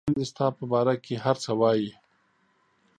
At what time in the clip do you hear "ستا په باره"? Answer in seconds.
0.31-0.93